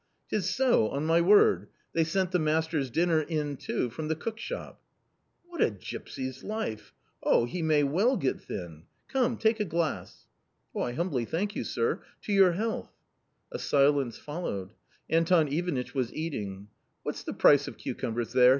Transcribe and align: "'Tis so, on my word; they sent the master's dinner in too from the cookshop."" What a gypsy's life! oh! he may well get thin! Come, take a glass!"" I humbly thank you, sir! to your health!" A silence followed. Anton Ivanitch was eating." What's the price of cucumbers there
"'Tis 0.29 0.49
so, 0.49 0.89
on 0.89 1.05
my 1.05 1.21
word; 1.21 1.67
they 1.93 2.03
sent 2.03 2.31
the 2.31 2.39
master's 2.39 2.89
dinner 2.89 3.21
in 3.21 3.55
too 3.55 3.87
from 3.91 4.07
the 4.07 4.15
cookshop."" 4.15 4.81
What 5.47 5.61
a 5.61 5.69
gypsy's 5.69 6.43
life! 6.43 6.91
oh! 7.21 7.45
he 7.45 7.61
may 7.61 7.83
well 7.83 8.17
get 8.17 8.41
thin! 8.41 8.85
Come, 9.07 9.37
take 9.37 9.59
a 9.59 9.63
glass!"" 9.63 10.25
I 10.75 10.93
humbly 10.93 11.25
thank 11.25 11.55
you, 11.55 11.63
sir! 11.63 12.01
to 12.23 12.33
your 12.33 12.53
health!" 12.53 12.89
A 13.51 13.59
silence 13.59 14.17
followed. 14.17 14.73
Anton 15.07 15.47
Ivanitch 15.47 15.93
was 15.93 16.11
eating." 16.15 16.69
What's 17.03 17.21
the 17.21 17.33
price 17.33 17.67
of 17.67 17.77
cucumbers 17.77 18.33
there 18.33 18.49